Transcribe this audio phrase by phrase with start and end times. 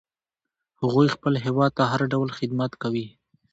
[0.81, 3.07] هغوی خپل هیواد ته هر ډول خدمت کوي